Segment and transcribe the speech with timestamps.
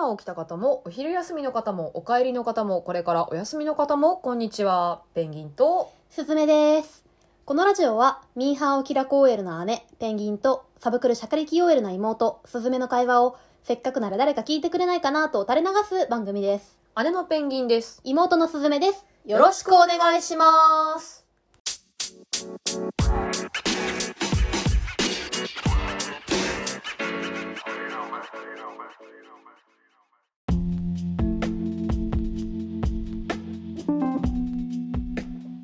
[0.00, 5.02] 今起きた方も、お昼休みの方も、お帰りの方も、これからお休みの方も、こんにちは。
[5.12, 7.04] ペンギンと、すずめです。
[7.44, 16.78] このラジオは、ミーハーオキラコ OL の姉、ペンギンと、サブクルシャカリキ OL の妹、すずめの会話を、せっかくなら誰か聞いてくれないかなと垂れ流す番組です。
[16.96, 18.00] 姉のペンギンです。
[18.02, 19.04] 妹のすずめです。
[19.26, 21.26] よろしくお願いします。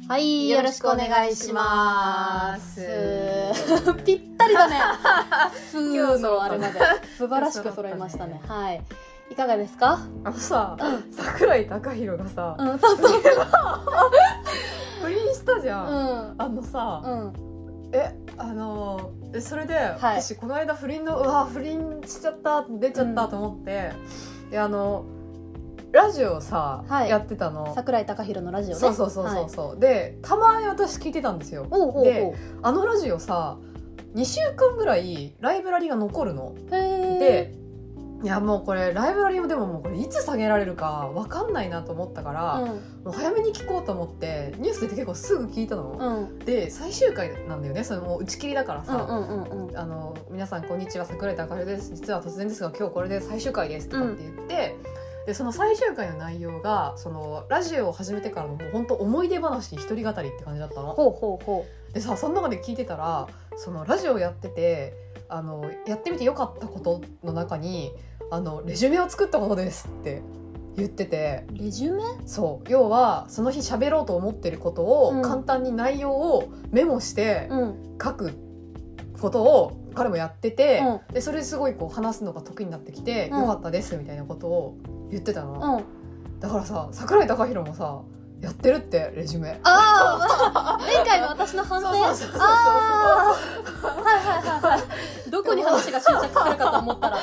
[0.09, 2.81] はい、よろしくお願いします
[4.07, 4.77] ぴったりだね。
[5.73, 6.79] ふーのあれまで。
[7.19, 8.41] 素晴らしく揃いましたね。
[8.47, 8.83] はい。
[9.31, 9.99] いかがですか？
[10.25, 13.23] あのさ、うん桜井貴弘がさ、うん、そうそう。
[15.03, 15.87] 不倫したじゃん。
[15.89, 16.35] うん。
[16.39, 17.33] あのさ、うん。
[17.93, 23.93] え、あのー、えそれで、い私この間不倫の、うわ、不倫しちゃった、出ちゃったと思って、
[24.51, 25.05] で、あの、
[25.93, 27.73] ラジオをさ、はいやってたの。
[27.75, 28.81] 桜井貴弘のラジオね。
[28.81, 32.05] そうそうそうそうそう、でたまに私聞いてたんですよおうほうほう。
[32.05, 33.57] であのラジオさ
[34.15, 37.55] 2週間ぐらいライブラリが残るのへーで
[38.23, 42.69] いやもうこれライブラリもでももうこれいつ下げられるか分かんないなと思ったから、うん。
[42.69, 46.39] もう早めに聞こうと思ってニュースで結構すぐ聞いたの、うん。
[46.41, 49.79] で最終回なんだよねそれもう打ち切りだからさ、うんうんうんうん。
[49.79, 54.77] あの皆さんこんにちは桜井貴弘です実は突然ですが今日これで最終回ですとかって言って、
[55.27, 60.93] でその最終回の内容がそのラジオを始めてからのもう本当思い出話一人語りって感じだったの。
[60.93, 64.95] ほうほうほでさその中で聞いてたらそのラジオやってて
[65.29, 67.93] あのやってみてよかったことの中に
[68.31, 70.23] あのレジュメを作ったことですって
[70.77, 71.59] 言っててう。
[71.59, 72.03] レジュメ？
[72.27, 77.97] そう要はその日喋ろうと思ってることうんを簡単に内容をメモしてうん。
[78.01, 78.33] 書く
[79.21, 84.77] ことを彼もやってて、うでそれですごいこう話すのが得意になってきて、うんよかったですみたいなことを
[85.11, 86.41] 言ってたの、うん。
[86.41, 88.03] だからさ桜井貴弘もさ
[88.41, 91.89] やってるってレジュメああ、 前回の私の反省？
[91.89, 92.05] ああ、は
[94.15, 94.79] いはいはいは
[95.27, 95.31] い。
[95.31, 97.19] どこに話が執着するかと思ったら、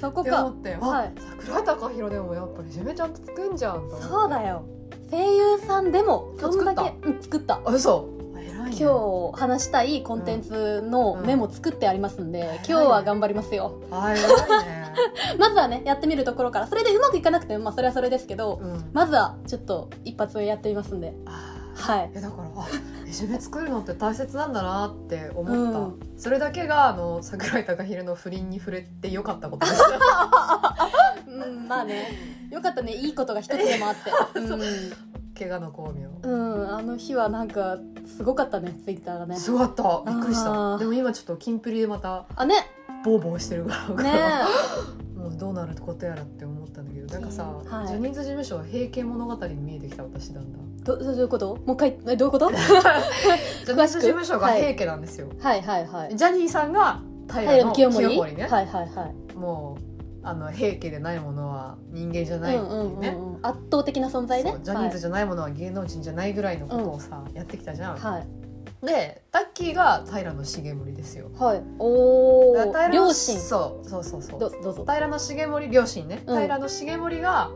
[0.00, 0.62] そこか思っ。
[0.62, 4.62] て、あはい桜井貴弘でもやっぱレジュメちゃんと作んじゃんそうだよ。
[5.10, 7.60] 声優さんでも、そんだけ、うん、作った。
[7.64, 8.08] あ嘘
[8.78, 13.80] 今日話したいコンテンツのメモ作ってありますんで、うん今日は頑張りますよ。
[13.90, 14.82] あ偉いね
[15.38, 21.14] まずはね、やってみるところから、それでうまくいかなくても、まあそれはそれですけど、うんまずはちょっと一発目やってみますんで。
[21.26, 22.12] あはいー。
[22.12, 22.66] いやだからあ
[23.04, 29.82] レジュメ作るのって大切なんだなって思った、うんそれだけがあの桜井貴弘の不倫に触れてよかったことです
[31.26, 32.12] うん、まあね。
[32.50, 32.92] よかったね。
[32.92, 34.10] いいことが一つでもあって。
[34.38, 35.11] うん。
[35.38, 36.08] 怪我の巧妙。
[36.22, 37.78] うん、あの日はなんか
[38.16, 39.36] すごかったねツイッターがね。
[39.36, 40.10] すごかった。
[40.12, 40.78] びっくりしあたー。
[40.78, 42.54] でも今ちょっとキンプリでまたあね。
[43.04, 44.12] ボーボーしてるから、ね。
[45.16, 47.88] もうどうなることやらって思ったんだけどなんかさ、はい。
[47.88, 50.76] ジャニーズ事務所は平家物語に見えてきた私だんだん。
[50.82, 51.56] どどどういうこと？
[51.64, 52.50] もう一回えどういうこと？
[52.50, 56.16] ジャニーズ事務所が平家なんですよ、はいはいはい。
[56.16, 57.00] ジャニーさんが
[57.32, 59.34] 平清盛ね、はいはいはい。
[59.36, 59.91] もう
[60.24, 64.54] あの平家でないものは人間じゃないっていうね、うんうんうん、圧倒的な存在ね。
[64.62, 68.26] ジャニーズじゃないものは芸能人じゃないぐらいのことをさ、やってきたじゃん、はい。
[68.86, 71.30] でタッキーが平重盛ですよ。
[71.38, 73.38] はい、はい、おお両親。
[73.38, 74.40] そうそうそうそう。
[74.40, 74.84] どどうぞ。
[74.86, 76.40] 平重盛両親ね、うん。
[76.40, 77.50] 平重盛が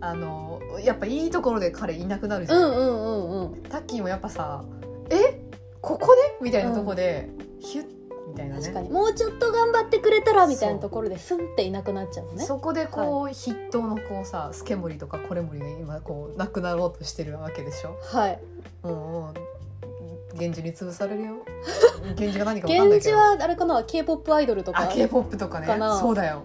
[0.00, 3.62] あのやっぱいいところで彼いなくなるじゃん、うんうんうんうん。
[3.64, 4.64] タッキーもやっぱさ
[5.10, 5.42] 「え？
[5.80, 7.30] ここで?」みたいなとこで、
[7.60, 7.86] ヒュッ
[8.28, 8.62] みたいなね。
[8.62, 8.90] 確かに。
[8.90, 12.44] もうちょっと頑張ってくれたらみたいなところでスンっていなくなっちゃうのね。
[12.44, 17.96] そこでこう、筆頭のこうさ助盛とかこれ盛が今こうなくなろうとしてるわけでしょ？
[18.02, 18.40] はい。
[18.82, 21.34] もう源氏に潰されるよ？
[22.16, 23.10] 源氏が何か分かんないけど。
[23.10, 24.82] 源氏はあれかな？K p o p アイドルとか。
[24.82, 25.66] あ k p o p とかね。
[26.00, 26.42] そうだよ。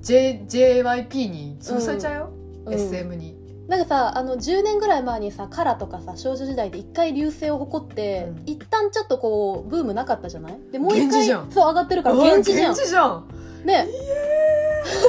[0.00, 2.30] J JYP に潰されちゃうよ、
[2.66, 2.74] うん。
[2.74, 3.36] SM に、
[3.68, 8.42] なんかさあの10年ぐらい前にさカラとかさ少女時代で一回流星を誇って、うん。
[8.46, 10.58] 一旦ちょっとこうブームなかったじゃない？
[10.70, 11.50] でもう一回源氏じゃん。
[11.50, 12.74] そう上がってるからうわ源氏じゃん。
[12.74, 13.28] 源氏じゃん。
[13.64, 13.88] ね。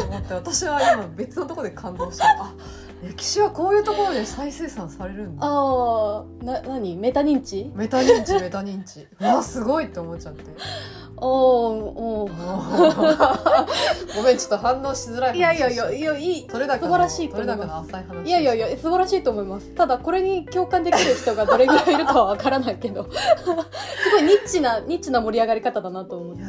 [0.09, 2.25] 待って私は今別のところで感動した。
[2.25, 2.53] あ
[3.03, 5.45] 歴史はこういうところで再生産されるんだ。
[5.45, 6.95] ああな何？
[6.97, 7.71] メタ認知？
[7.75, 9.07] メタ認知メタ認知。
[9.21, 10.43] うわすごいって思っちゃって。
[11.19, 11.73] おー
[12.25, 12.31] おー
[14.15, 16.47] ごめんちょっと反応しづらい話いやいやいやいやいい。
[16.49, 17.91] それだけ素晴らしいとそれ思います。
[17.91, 19.67] だけの浅い話いやいやいや素晴らしいと思います。
[19.75, 23.07] ただこれに共感できる人がどれぐらいいるかはわからないけど。
[23.13, 26.43] すごいニッチなニッチな盛り上がり方だなと思って。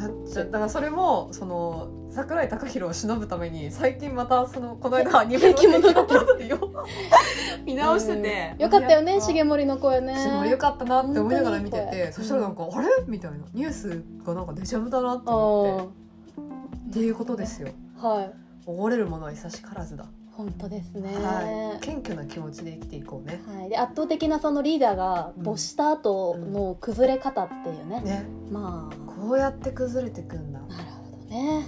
[0.45, 6.85] だからそれもその桜井貴弘を忍ぶために最近またそのこの間アニメの物語を
[7.65, 8.63] 見直してて、うん。
[8.63, 10.13] よかったよねや重盛の声ね。
[10.13, 12.87] 重盛よかったなって思いながら見ててそしたらなんか、あれ？
[13.07, 13.37] みたいな。
[13.53, 15.83] ニュースがなんかデジャブだなってあ思って。
[15.83, 16.89] ー。
[16.89, 17.69] っていうことですよ。
[17.97, 18.31] はい。
[18.65, 23.41] おごれるものは久しからずだ、本当ですね、はい、謙虚な気持ちで生きていこうね。
[23.47, 28.25] はい、で圧倒的なそのリーダーが没した後の崩れ方っていうね、ね。
[28.51, 28.95] まあ。
[29.11, 30.59] こうやって崩れてくんだ。
[30.59, 31.65] なるほどね、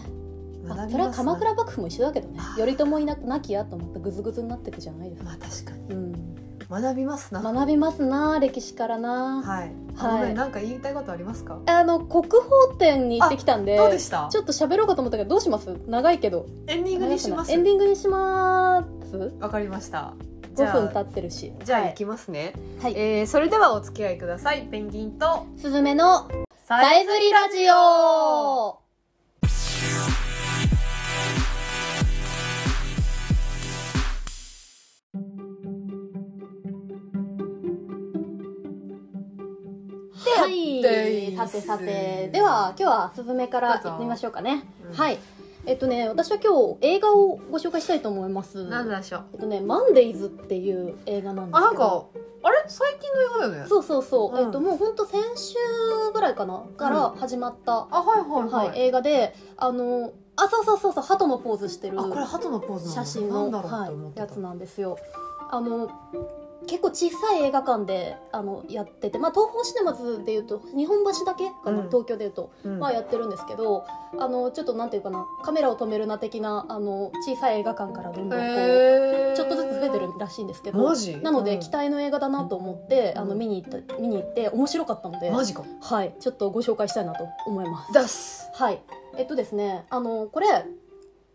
[0.63, 2.39] まあ、それは鎌倉幕府も一緒だけどね。
[2.57, 5.95] 頼朝いななきやと思ってグズグズになっていくじゃないですか、まあ確かに。
[5.95, 6.35] うん、
[6.69, 7.41] 学びますな。
[7.41, 10.33] 学びますな歴史からな、はい、はい。
[10.33, 11.59] なんか言いたいことありますか？
[11.65, 12.43] あの国宝
[12.77, 14.29] 展に行ってきたんでどうでした。
[14.31, 15.75] ちょっと喋ろうかと思ったけどどうします？
[15.87, 16.45] 長いけど。
[16.67, 17.51] エンディングにします。
[17.51, 19.33] エンディングにします？
[19.39, 20.13] わかりました。
[20.53, 21.53] じゃ5分あ経ってるし。
[21.63, 24.67] じゃあ行はいきますね、はい、えー、それではお付き合いください。
[24.69, 26.27] ペンギンとすずめの
[26.67, 28.80] ささえずりラジオ
[41.37, 42.29] さてさて。
[42.31, 44.93] では今日はすずめからどうぞ行ってみましょうかね、うん。
[44.93, 45.19] はい。
[45.65, 48.65] えっとね私は今日映画をご紹介したいと思います。
[48.65, 49.23] なんでしょう？
[49.33, 51.67] えっとね「マンデイズ」っていう映画なんですけど。
[51.67, 52.05] あなんか
[52.43, 52.63] あれ？
[52.67, 53.69] 最近の映画だよね。
[53.69, 54.45] そうそうそう、うん。
[54.45, 55.55] えっともう本当先週
[56.13, 58.67] ぐらいかなから始まった、あはいはいはい。
[58.69, 64.97] はい、映画であのあそうそうそうそう鳩のポーズしてるあこれ鳩のポーズ写真の、はいやつなんですよ。
[65.51, 65.91] あの
[66.67, 71.87] 結構小さい映画館であのやってて、まあ、東宝シネマズでいうと日本橋だけかな、うん。
[71.87, 72.79] 東京でいうと、うん。
[72.79, 73.85] まあ、やってるんですけど
[74.17, 80.79] あのちょっとなんていうかなカメラを止めるな的なあの小さい映画館からどんどんこう、ちょっとずつ増えてるらしいんですけど
[81.21, 81.59] なので、うん。
[81.59, 85.63] 期待の映画だなと思って、あのうん見に行った見に行って面白かったのでマジか。
[85.81, 87.93] はいちょっとご紹介したいなと思います。
[87.93, 88.49] 出す。
[88.53, 88.81] はい。
[89.17, 90.47] えっとですねあのこれ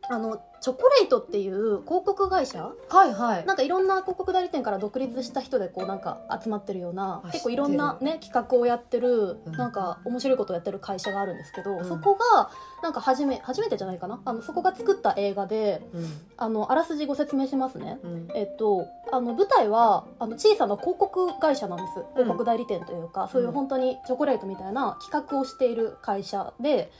[0.08, 2.72] あのチョコレートっていう広告会社？
[2.88, 3.46] はいはい。
[3.46, 9.52] なんかいろんな広告代理店から独立した人でこうなんか集まってるようなあ結構いろんなね企画をやってるうん。
[9.52, 12.50] なんか面白いことをやってる会社があるんですけど、うんそこが
[12.82, 14.20] なんか初め初めてじゃないかな？
[14.24, 16.20] あのそこが作った映画でうん。
[16.36, 18.00] あのあらすじご説明しますね。
[18.02, 18.28] うん。
[18.34, 22.04] えっと、あの舞台はあの小さな広告会社なんです。
[22.14, 26.90] 広告代理店というか、そういう本当にチョコレートみたいな企画をしている会社で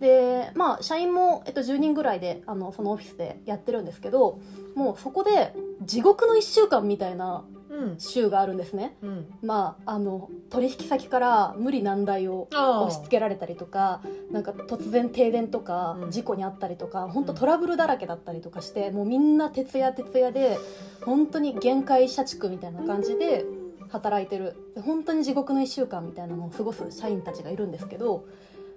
[0.00, 4.40] でまあ社員も、えっと、10人ぐらいであのそのオフィスでやってるんですけど
[4.74, 7.98] もうそこで地獄の1週間みたいなうん。
[7.98, 8.96] 週があるんですね。
[9.02, 9.26] うん。
[9.42, 16.10] まあ、あの取引先から無理難題をあ押し付けられたりとかなんか突然停電とかうん。
[16.10, 20.58] 事故にあったりとか、本当トラブルだらけだったりとかしてもうみんな徹夜徹夜で
[21.04, 23.46] 本当に限界社畜みたいな感じで
[23.88, 24.54] 働いてる。
[24.74, 28.26] で本当に地獄の1週間みたいなのを過ごす社員たちがいるんですけど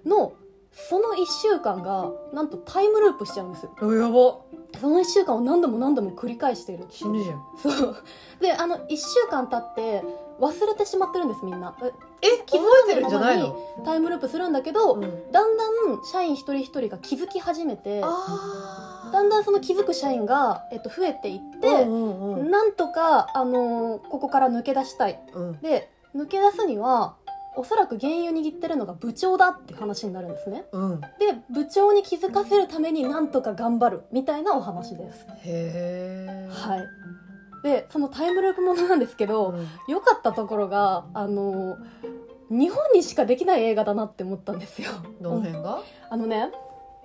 [0.06, 0.32] の
[0.76, 3.72] その1週間がなんとタイムループしちゃうんですよ。
[3.80, 4.38] おやば。
[4.78, 6.84] その1週間を何度も何度も繰り返している。
[6.90, 7.42] 死ぬじゃん。
[7.56, 7.96] そう。
[8.40, 10.04] であの1週間経って
[10.38, 11.74] 忘れてしまってるんですみんな。
[11.80, 13.56] ええ気づ覚えてるんじゃないの？
[13.86, 15.00] タイムループするんだけど、うん。
[15.32, 22.50] だんだん社員一人一人が気づき始めてあだんだんその気づく社員が、えっと、増えていって、うんうんうん。
[22.50, 25.18] なんとか、あのーここから抜け出したい。
[25.32, 25.60] うん。
[25.60, 27.16] で抜け出すには
[27.56, 30.66] おそらく原因を握ってるのが部長だって話になるんですね。
[30.72, 31.00] うん。
[31.00, 31.06] で
[31.50, 35.26] 部長に気づかせるためになんとか頑張るみたいなお話です。
[35.42, 36.84] へえはい。
[37.62, 39.68] でそのタイムループものなんですけど、うん。
[39.88, 41.78] 良かったところがあの
[42.48, 44.90] 日本にしかできない映画だなって思ったんですよ。
[45.20, 45.80] どの辺が？
[46.10, 46.50] あのね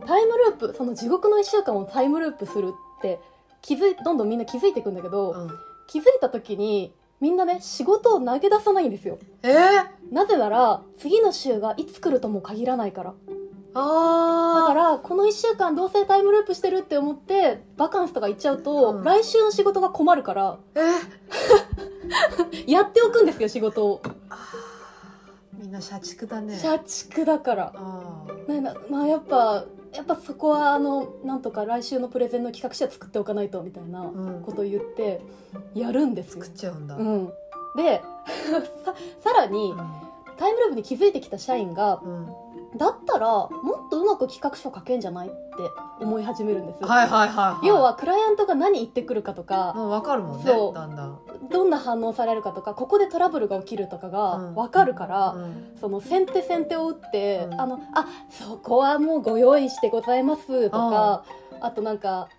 [0.05, 3.19] タイムループその地獄の1週間をタイムループするって
[3.61, 5.49] 気づいどんどんみんな気づいていくんだけど、うん。
[5.87, 9.19] 気づいた時にみんなね仕事を投げ出さないんですよ。
[9.43, 10.13] えー？
[10.13, 13.13] なぜなら次の週がいつ来るとも限らないから。
[13.73, 19.03] だあからこの1週間どうせタイムループしてるって思ってバカンスとか行っちゃうと、うん。
[19.05, 20.57] 来週の仕事が困るから。
[20.75, 20.81] え
[22.67, 24.01] やっておくんですよ仕事を。
[25.53, 26.57] みんな社畜だね。
[26.57, 27.71] 社畜だから。
[27.75, 29.63] あなんだまあやっぱ
[29.93, 34.01] やっぱそこはあのなんとか来週のプレゼンの企画書は作っておかないとみたいな
[34.45, 35.21] ことを言って
[35.73, 36.43] やるんですよ。
[36.43, 36.95] 作っ、ちゃうんだ。
[36.95, 37.33] うん、
[37.75, 38.01] で
[38.85, 39.73] ささらに
[40.37, 42.27] タイムループに気づいてきた社員がうん
[42.77, 43.49] だったらも
[43.87, 45.35] っとうまく企画書書けんじゃないって
[45.99, 51.19] 思い始めるんですよ、はいはいはいはい要はクライアントが何言ってくるかとかもう分かるもんねそうだんだん
[51.51, 54.55] どんな反応されるかとかここでトラブルが起きるとかがうん。
[54.55, 55.77] 分かるから、うん。
[55.79, 57.61] その先手先手を打って、うん。
[57.61, 61.23] あのあそこはもうご用意してございますとか
[61.59, 62.29] あとなんか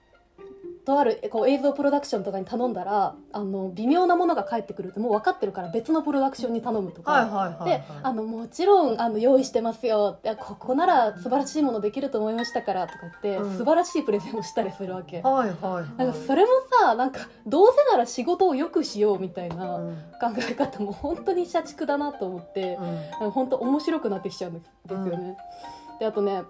[0.84, 7.62] とあるこう映像プロダクションとかに頼んだらあの微妙なものが返ってくるってもう分かってるから別のプロダクションに頼むとか。
[7.64, 13.58] であのもちろんあの用意してますよいやここなら素晴らしいものできると思いましたからとか言って、うん。
[13.58, 15.98] 素晴らしいプレゼンをしたりするわけ、はいはいはい。
[15.98, 19.94] なんかそれもさなんかどうせなら仕事をよくしようみたいなうん。
[20.20, 22.78] 考え方も本当に社畜だなと思って、
[23.20, 23.30] うん。
[23.30, 25.36] 本当面白くなってきちゃうんですですよね。
[26.00, 26.42] であとね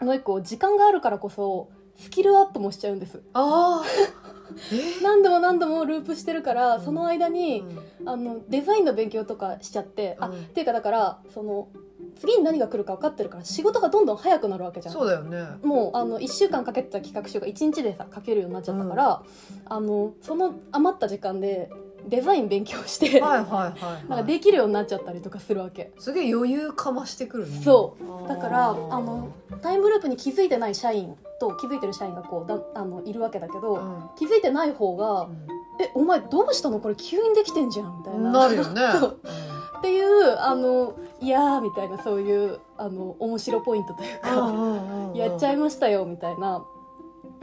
[0.00, 3.22] もう一個時間があるからこそスキルアップもしちゃうんです。
[3.32, 3.82] あ
[5.02, 7.64] 何度も何度もループしてるからその間に、
[8.00, 8.08] うん。
[8.08, 10.34] あのデザインの勉強とかしちゃって、あうん。
[10.34, 11.68] っていうかだからその
[12.16, 14.94] 次に何が来るか分かってるから仕事がどんどん早くなるわけじゃん。
[14.94, 15.38] そうだよね。
[15.62, 19.22] もうあの1週間かけてた企画書が1日でさ書けるようになっちゃったから、
[19.66, 21.70] あのその余った時間で
[22.08, 25.92] デザイン勉強して、はいはいはい、なんかはい、できるようになっちゃったりとかするわけ。
[25.98, 27.60] すげえ余裕かましてくるね。
[27.64, 28.28] そう。
[28.28, 29.32] だからあーの
[29.62, 34.10] タイムループに気づいてない社員と気づいてる社員がこうだあのいるわけだけど、うん。
[34.16, 35.28] 気づいてない方が
[35.80, 36.80] 「えお前どうしたの？
[36.80, 38.30] これ急にできてんじゃん」みたいな。
[38.30, 38.82] なるよね。
[39.78, 46.64] っていうあのいやーみたいなそういうあの面白ポイントというか、やっちゃいましたよみたいな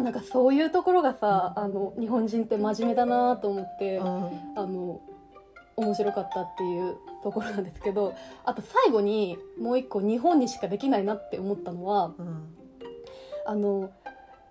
[0.02, 4.06] なんかそういうところがさあの日本人って真面目だなと思って、うん
[4.56, 5.02] あの
[5.78, 12.56] 面白かったっていうところなんですけどあと最後にもう一個日本にしかできないなって思ったのはうん。
[13.48, 13.92] あの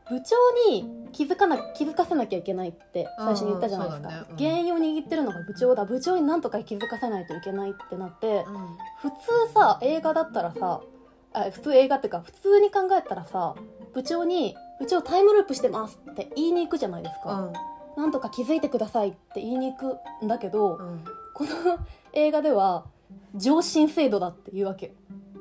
[0.09, 0.37] 部長
[0.69, 4.14] に気づかな気づかせなきゃいけないって最初に言ったじゃないですか、ね。
[4.30, 4.37] うん。
[4.37, 5.85] 原因を握ってるのが部長だ。
[5.85, 8.76] 部長に何とか気づかせないといけないってなってうん。
[9.00, 9.11] 普
[9.47, 10.80] 通さ映画だったらさ
[11.33, 13.54] あ普通映画っていうか普通に考えたらさ
[13.95, 17.52] 部長に「部長タイムループしてます」って言いに行くじゃないですか、
[17.96, 18.02] うん。
[18.02, 21.04] なんとか気づいてくださいって言いに行くんだけど、うん。
[21.34, 21.50] この
[22.12, 22.87] 映画では
[23.37, 24.94] 上申制度だっていうわけ。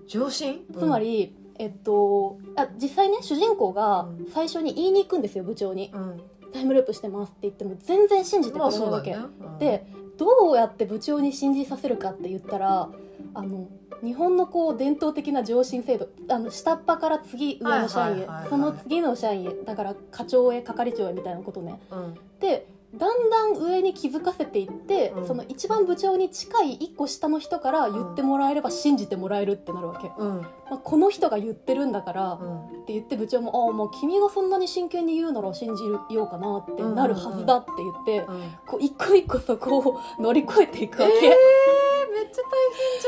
[0.07, 4.27] 上心つま、り、えっとあ実際ね主人公がうん。
[4.29, 5.89] 最初に言いに行くんですよ部長に。
[5.93, 9.33] うんうん「タイムループしてます」って言っても全然信じてくまあれないわけ、そうだね。
[9.39, 9.57] うん。
[9.59, 9.85] で
[10.17, 12.89] どうやって部長に信じさせるかって言ったら
[13.33, 13.67] あの
[14.03, 21.79] 日本のこう伝統的な上申制度あの下っ端から次上の社員へその次の社員へだから課長へ係長へみたいなことね。
[21.91, 22.17] うん。
[22.39, 25.27] でだんだん上に気づかせていって、うん。
[25.27, 30.41] その一番部長に近い一個下の人から言ってもらえれば信じてもらえるってなるわけ、うん。
[30.41, 32.85] まあ、この人が言ってるんだから、っうん。
[32.85, 38.41] て言って部長も「ああもう君がそんなに真剣に言うなら信じようかな」ってなるはずだって言って、うん。
[38.65, 41.33] こう一個一個そこを乗り越えていくわけ、えー、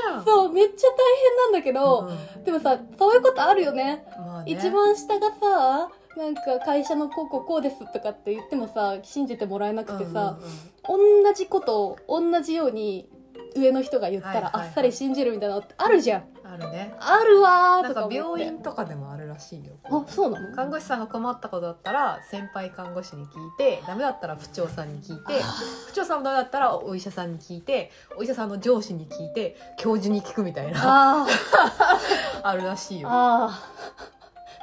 [0.10, 0.26] ゃん。
[0.26, 2.44] そうめっちゃ大変なんだけど、うん。
[2.44, 4.06] でもさそういうことあるよね。
[4.18, 4.52] まあね。
[4.52, 10.38] 一番下がさなんか会社のこうこうこうですとかって言ってもさ信じてもらえなくてさ、
[10.88, 10.98] 同
[11.34, 13.08] じことを同じように
[13.56, 16.94] 上の人が言ったらあっさり信じるみたいなのってあるじゃん、うんうんあるね。
[17.00, 20.56] あるわとか病院とかでもあるらしいよあそうなの？
[20.56, 25.34] 看護師さんが困ったことだったら先輩看護師に聞いてダメだったら部長さんに聞いて
[25.88, 30.80] 部長さんもダメだったらお医者さんに聞いてお医者さんの上司に聞いて教授に聞くみたいな。
[31.24, 31.28] あ
[32.44, 33.48] あるらしいー。
[33.48, 33.52] よ。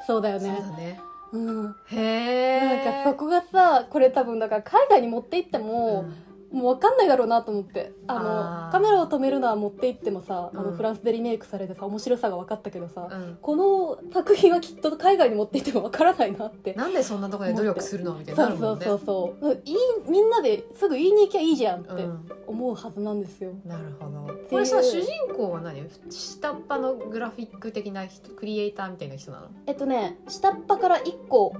[0.06, 1.00] そうだよそうねだね。
[1.32, 1.76] うん。
[1.90, 6.04] へえなんかそこがさこれ多分だから海外に持って行っても、
[6.50, 7.92] もう分かんないだろうなと思って。
[8.06, 10.76] あのカメラを止めるのは持って行ってもさ、あのうん。
[10.76, 13.22] フランスでリメイクされてさ面白さが分かったけどさ、うん。
[13.22, 16.72] うんこの作品はきっと海外に持って行っても分からないなって。
[16.74, 18.72] なんでそんなとこで努力するのみたいになそうそ。
[18.72, 19.00] うそう。
[19.40, 19.76] そういい
[20.08, 22.28] みんなですぐ言いに行きゃいいじゃんってうん。
[22.46, 24.32] 思うはずなんですよ、なるほど。
[24.48, 25.82] これさ主人公は何？
[26.08, 29.48] 下っ端のグラフィック的な人クリエイターみたいな人なの？
[29.66, 31.54] えっとね下っ端から1個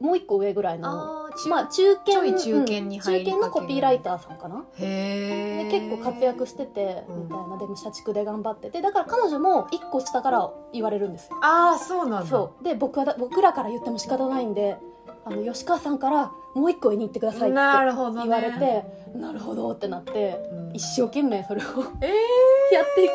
[0.00, 4.64] もう1個上ぐらいのまあ中堅ちょい中堅に入りうん中堅のコピーライターさんかな。
[4.78, 7.22] へえで結構活躍しててうん。
[7.24, 7.56] みたいな。
[7.58, 8.80] でも社畜で頑張ってて。
[8.80, 11.36] だから彼女も1個下から言われるんですよ。
[11.42, 12.26] ああそうなんだ。
[12.26, 12.64] そう。
[12.64, 14.78] で僕はだ僕らから言っても仕方ないんで
[15.24, 18.22] あの吉川さんからもう1個上に行ってくださいってなるほどね。
[18.22, 20.72] 言われてなるほどってなってうん。
[20.74, 21.64] 一生懸命それを
[22.00, 22.06] え
[22.74, 23.12] やっていく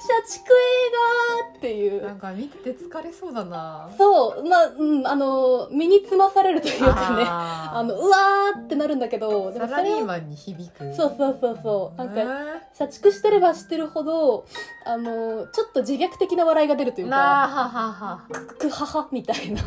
[0.00, 3.90] 社畜映画っていー、なうんか見てて疲れそうだな。
[3.96, 7.24] そうまあ、うん、あの身につまされるというかね。
[7.26, 10.94] あのうわーってなるんだけどでサラリーマンに響く。
[10.94, 11.98] そうそうそうそう。
[11.98, 12.24] なんかへ
[12.72, 14.46] 社畜してればしてるほど
[14.84, 19.62] あのちょっと自虐的な笑いが出るというかはははククハハみたいな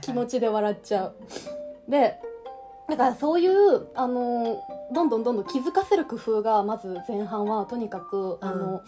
[0.00, 1.14] 気持ちで笑っちゃう。
[1.88, 2.20] で
[2.88, 4.60] だからそういうあの
[4.92, 8.82] どんどんどんどん気づかせる工夫がまず前半はとにかく、あの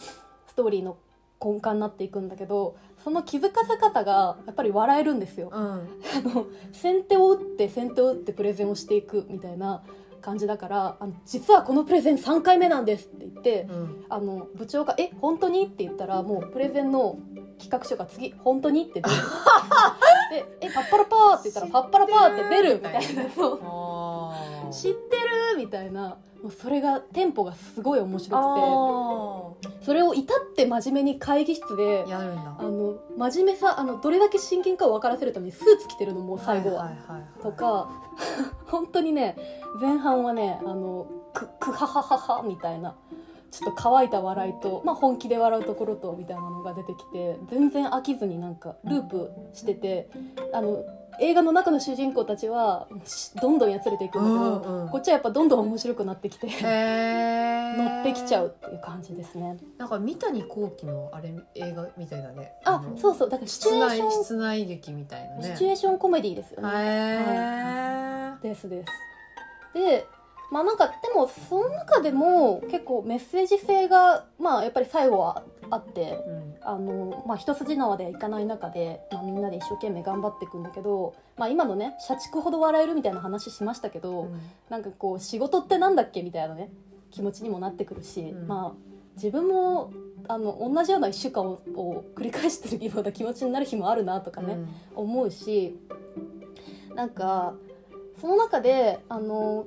[0.55, 0.97] ストーリーの
[1.45, 5.51] 根幹になっていくんだけどその気づかせ方がやっぱり笑えるんですよ。
[5.53, 5.79] うんあ
[6.25, 9.83] の先手を打って先手を打ってプレゼンをしていくみたいな
[10.23, 17.19] 感じだからあの実はこのプレゼン3回目なんですって言ってうんあの部長が「え本当に?」って言ったらもうプレゼンの
[17.59, 19.17] 企画書が次「本当に?」って出る
[20.31, 23.01] で「えパッパラパー」って言ったら「パッパラパー」って出るみたいな
[24.71, 25.24] 知ってる
[25.57, 29.85] みたいなもうそれがテンポがすごい面白あくて。
[29.85, 32.57] それを至って真面目に会議室でーやるんだ。
[32.59, 36.91] あの真面目さあのどれだけ真剣かを分からせるためにスーツ着てるのもう最後は。
[37.43, 37.89] とか
[38.67, 39.37] 本当にね
[39.81, 42.95] 前半はねあのくくははははみたいな
[43.55, 50.09] ちょっと乾いた笑いと、まあ、本気で笑うところとみたいなのが出てきて全然飽きずになんかループしてて
[50.53, 50.85] あの
[51.21, 54.89] 映画の中の主人公たちはしどんどんやつれていくんだけど、うんうん。
[54.89, 59.57] こっちはやっぱどんどん面白くなってきて乗ってきちゃうっていう感じですね。
[59.79, 62.53] なんか三谷幸喜のあれ映画みたいだね。
[62.65, 63.31] あのそうそう。
[63.31, 65.43] だからシチュエーション、室内劇みたいなね。
[65.53, 66.69] シチュエーションコメディですよね。
[66.73, 68.93] へえですです。
[69.75, 70.07] で
[70.51, 76.55] まあなんかでもその中でも結構メッセージ性がまあやっぱり最後はあってうん。
[76.67, 84.31] あの、まあ、一筋縄ではいかない中で、まあ、みんなで一生懸命頑張っていくんだけど、まあ、今のね社畜ほど笑えるみたいな話しましたけど、
[84.71, 86.71] なんかこう仕事ってなんだっけみたいなね
[87.11, 88.47] 気持ちにもなってくるし、うん。
[88.49, 89.93] まあ自分も
[90.27, 94.57] あの同じような1週間をを繰り返してるような気持ちになる日もあるなとかね、
[94.95, 95.79] 思うし
[96.95, 97.55] なんか
[98.21, 99.65] その中であの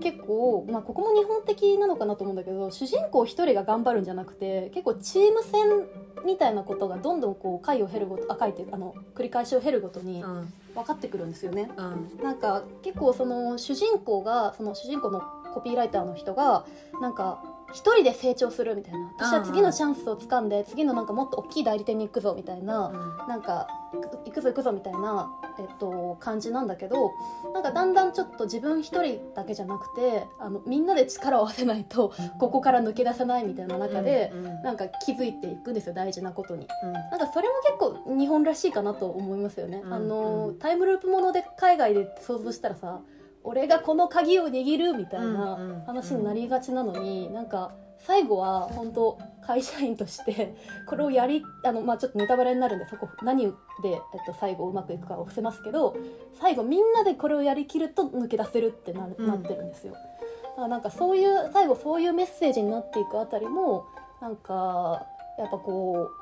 [0.00, 5.86] 結構、まあ、ここも日本的なのかなと思うんだけど主人公一人が頑張るんじゃなくて結構チーム戦
[6.24, 10.52] みたいなことがどんどんこう回を経るごとあ回ってあの繰り返しを経るごとにうん。
[10.74, 11.70] 分かってくるんですよね。
[11.76, 12.18] うん。
[12.22, 15.20] なんか結構その主人公がその主人公の
[15.52, 16.64] コピーライターの人が
[17.00, 19.12] なんか一人で成長するみたいな。
[19.18, 22.90] 私は次のチャンスをつかんで次のなんかもっと大きい代理店に行くぞみたいな、
[23.28, 27.12] なんか行くぞ行くぞみたいな、えっと、感じなんだけど
[27.52, 36.68] なんかだんだんちょっと自分一人だけじゃなくてあのみんなで力を合わせないとここから抜け出せないみたいな中で、うんうんなんか気づいていくんですよ大事なことに。
[36.84, 39.82] うんなんかそれも結構日本らしいかなと思いますよね。
[39.84, 43.00] うんあのうんタイムループもので海外で想像したらさ
[43.42, 47.72] 俺がこの鍵を握るみたいなうんうん話になりがちなのに、なんか
[48.06, 50.54] 最後は本当会社員として
[50.88, 53.54] これをやりあの、まあ、ちょっとネタバレになるんでそこ何で、
[53.84, 55.96] えっと、最後うまくいくかを伏せますけど
[56.34, 59.92] 最後みんなでこれをやりきると抜け出せるってな,、うんなってるんですよ。
[59.92, 63.86] だからなんかそういう最後そういうメッセージになっていくあたりも
[64.20, 65.06] なんか
[65.38, 66.21] やっぱこう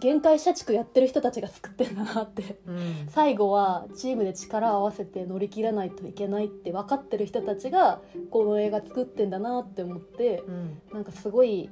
[0.00, 2.58] 限界社畜やってる人たちが作ってんだなって。
[2.66, 3.08] うん。
[3.08, 10.82] 最後はチームで力を合わせて乗り切らないといけないって分かってる人たちがこの映画作ってんだなって思ってうん。
[10.92, 11.70] なんかすごい、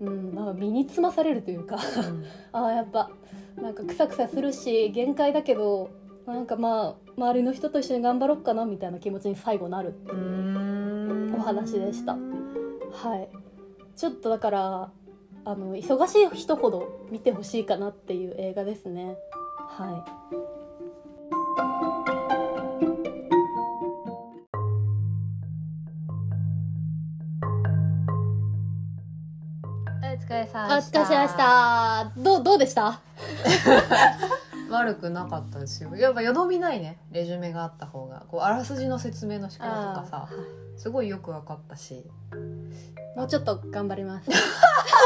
[0.00, 1.78] うん、なんか身につまされるというか
[2.52, 3.10] ああやっぱ
[3.56, 5.90] なんかクサクサするし限界だけど
[6.26, 11.34] なんかまあ周りの人と一緒に頑張ろっかなみたいな気持ちに最後なるうん。
[11.36, 12.14] お話でした。
[12.14, 13.28] はい。
[13.94, 14.90] ちょっとだから
[15.46, 19.16] あの忙しい人ほど見てほしいかなっていう映画ですね。
[19.68, 21.16] はい。
[30.02, 32.12] お疲れ様お疲れ様でした。
[32.16, 33.00] どうどうでした？
[34.70, 35.94] 悪くなかったですよ。
[35.96, 36.98] やっぱよどみないね。
[37.12, 38.24] レジュメがあった方が。
[38.28, 40.28] こうあらすじの説明の仕方とかさ。
[40.76, 42.04] すごいよく分かったし。
[43.14, 44.28] もうちょっと頑張ります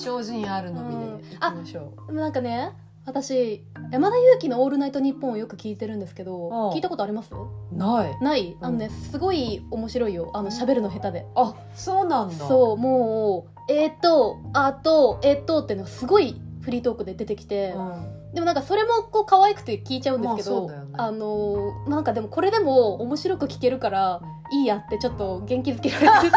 [0.00, 1.20] 精進あるのみでうん。
[1.20, 2.72] いきましょでもなんかね
[3.06, 7.30] 私山田裕貴の「オールナイトニッポン」をよく聞いてるんですけど聞いたことあります？
[7.34, 8.18] うない。
[8.20, 8.56] ない。
[8.60, 10.30] あのねすごい面白いよ。
[10.34, 11.26] あの喋るの下手で。
[11.34, 12.34] あそうなんだ。
[12.46, 18.16] そうもう「えー、と」「あと」「えー、と」っていうのがすごいフリートークで出てきて、うん。
[18.34, 20.82] でもなんかそれもこう可愛くて聞いちゃうんですけど、まあね。
[20.92, 24.20] あのーなんかでもこれでも面白く聞けるから
[24.52, 26.32] いいやってちょっと元気づけられてる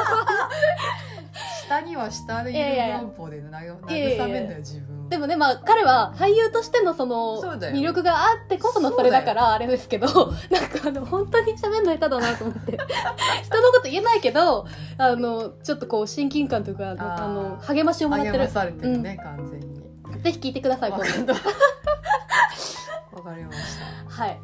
[1.73, 5.09] 下には下でいやいやで慰めんだよ自分を。
[5.09, 10.07] でもねまあ彼は俳優としてのその魅力があってこそのそれだからあれですけど
[10.51, 12.77] なんかあの本当に喋るの下手だなと思って。
[13.43, 14.65] 人のこと言えないけど
[14.97, 16.95] あのちょっとこう親近感というかあ
[17.27, 18.39] の励ましをもらってる。
[18.39, 19.73] 励まされてるね、完全に。
[20.21, 21.11] ぜひ聞いてくださいわかか
[23.35, 24.39] りまし はい。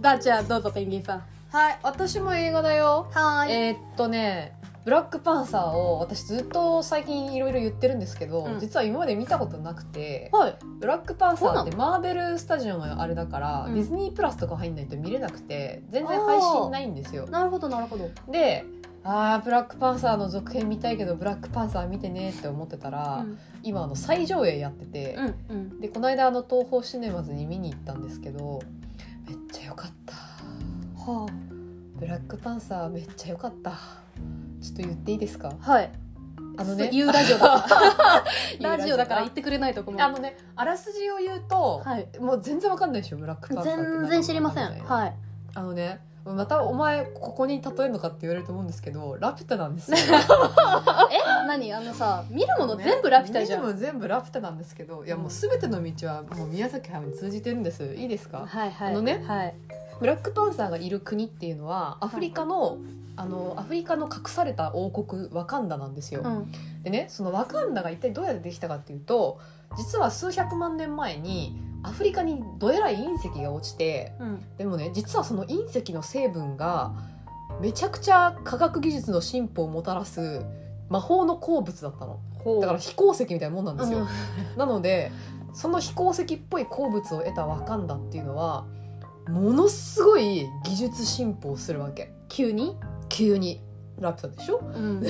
[0.00, 1.22] だじゃあどうぞペンギンさん。
[1.50, 3.08] たはい私も映画だよ。
[3.12, 8.58] はえーっとねブラックパンサーを私ずっと最近いろいろ言ってるんですけど、うん。
[8.58, 10.58] 実は今まで見たことなくてはい。
[10.80, 13.74] ブラックパンサーってマーベルスタジオのあれだから、うん。
[13.74, 17.26] ディズニープラスとか入んないと見れなくて全然配信ないんですよ。
[17.28, 18.10] なるほどなるほど。
[18.28, 18.64] で
[19.04, 23.38] あーブラックパンサーの続編見たいけどブラックパンサー見てねって思ってたら、うん。
[23.62, 25.80] 今あの再上映やってて、うんうん。
[25.80, 28.60] でこの間あの東宝シネマズに見に行ったんですけど
[29.28, 30.14] めっちゃ良かった。
[31.04, 31.28] は
[31.96, 34.01] ブラックパンサーめっちゃ良かった
[34.62, 35.52] ちょっと言っていいですか？
[35.66, 35.90] あはい。
[36.58, 36.90] あのね。
[36.92, 37.66] 言うラジオだか
[38.60, 38.76] ら。
[38.76, 42.08] ラジオだから言ってくれないとこもあのねあらすじを言うと、はい。
[42.20, 44.84] もう全然わかんないでしょブラックパンサー全然知りません。
[44.84, 45.14] はい。
[45.54, 49.96] あのねまたお前ここに例えるのかって言われると思うんですけどラピュタなんですよ。
[51.10, 51.46] え？
[51.48, 51.72] 何？
[51.74, 57.82] あのさ見るもの全部ラピュタじゃん、見るも全部ラピュタなんですけどいやもう全ての道はもう宮崎駿に通じてるんです。
[57.96, 58.46] いいですか？
[58.46, 58.92] はいはい。
[58.92, 59.54] あのねはい
[60.02, 62.78] ブラックパンサーがいる国っていうのはアフリカの、
[63.14, 66.22] あのアフリカの隠された王国ワカンダなんですよ。
[66.24, 66.52] うん。
[66.82, 69.38] でねそのワカンダが一体どうやってできたかっていうと
[69.76, 74.44] 実は数百万年前にアフリカにどえらい隕石が落ちてうん。
[74.58, 76.92] でもね実はその隕石の成分が
[77.60, 80.44] めちゃくちゃ科学技術の進歩をもたらす
[80.88, 82.18] 魔法の鉱物だったの。
[82.60, 84.04] だから飛行石みたいなもんなんですよ、
[84.56, 85.12] なので
[85.52, 88.64] その飛行石っぽい鉱物を得たワカンダっていうのは
[89.28, 92.12] ものすごい技術進歩をするわけ。
[92.28, 92.76] 急に、
[93.08, 93.60] 急に。
[94.00, 94.58] ラピュタでしょ？
[94.58, 95.02] うん。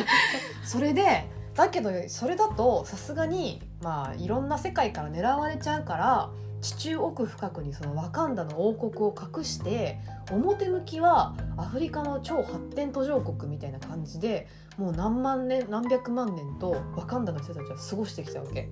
[0.64, 9.98] それでだけどそれだとさすがにまあいろんな世界から狙われちゃうから地中奥深くにそのワカンダの王国を隠して
[10.30, 18.68] 表向きはアフリカの超発展途上国みたいな感じでもう何万年何百万年とワカンダの人たちは過ごしてきたわけ。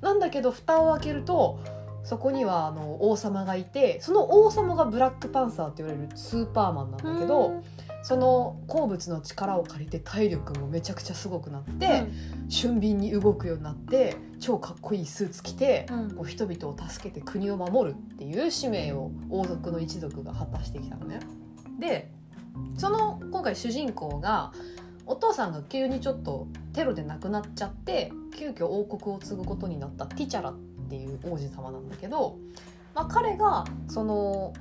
[0.00, 1.58] なんだけど蓋を開けると
[2.04, 7.62] そこにはあの王様がいてその王様がブラックパンサーって言われるスーパーマンなんだけど、
[8.02, 12.04] その鉱物の力を借りて体力もめちゃくちゃすごくなって、
[12.48, 16.10] 俊敏に動くようになって超かっこいいスーツ着て、うん。
[16.12, 21.20] こう人々を助けて国を守るっていう使命を王族の一族が果たしてきたのね。
[21.78, 22.10] で
[22.76, 24.52] その今回主人公が
[25.06, 30.54] お父さんが急にちょっとテロで亡くなっちゃって急遽王国を継ぐことになったティチャラっ
[30.88, 32.36] ていう王子様なんだけど、
[32.94, 34.52] まあ、彼がその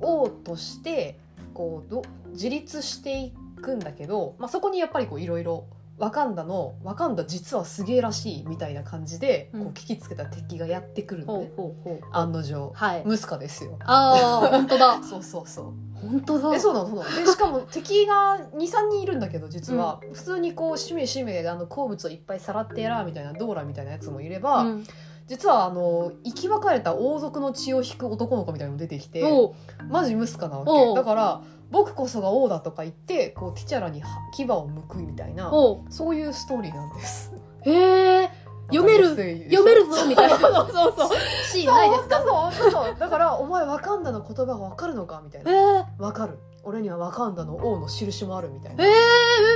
[0.00, 1.18] 王として
[1.54, 2.02] こうど
[2.32, 5.66] 自立していくんだけど、まあ、そこにやっぱりいろいろ
[6.00, 9.64] ワカンダのワカンダ実はすげえらしいみたいな感じで、うん。
[9.64, 13.04] こう聞きつけた敵がやってくるのほね案の定はい。
[13.04, 13.76] ムスカですよ。
[13.80, 15.00] ああ本当だ。
[15.04, 15.66] そうそうそう。
[15.92, 16.54] 本当だ。
[16.54, 17.16] えそうなのそうなの。
[17.16, 24.86] でしかも敵が23人いるんだけど実は、普通にこうしめしめあの鉱物をいっぱいさらってやらみたいなドーラみたいなやつもいれば、うん
[25.30, 29.54] 実はあの生き別れた王族の血を引く男の子みたいなのも出てきておう。
[29.88, 30.94] マジムスカなわおう。
[30.94, 31.40] けだから
[31.70, 34.02] 僕こそが王だとか言ってこうティチャラに
[34.34, 35.84] 牙を向くみたいなおう。
[35.88, 37.32] そういうストーリーなんです。
[37.62, 38.30] へえ
[38.72, 40.36] 読める読めるぞみたいな。
[40.42, 41.18] そうそうそう。
[41.46, 42.16] シーンないですか？
[42.22, 42.96] そうそうそう。
[42.98, 45.22] だからお前ワカンダの言葉がわかるのか？
[45.24, 46.40] みたいえなー、わかる。
[46.64, 48.84] 俺にはワカンダの王の印もあるみたいな。
[48.84, 48.88] え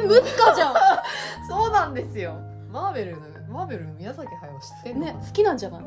[0.05, 0.73] ー、ムスカじゃ
[1.51, 2.37] そうなんですよ
[2.75, 5.21] マーベルのマーベルの宮崎駿知ってんんのかな？
[5.21, 5.85] ね好きなんじゃない